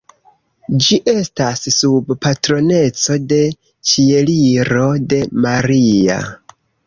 Ĝi 0.85 0.95
estas 1.11 1.61
sub 1.75 2.09
patroneco 2.27 3.17
de 3.33 3.39
Ĉieliro 3.91 4.89
de 5.13 5.23
Maria. 5.47 6.19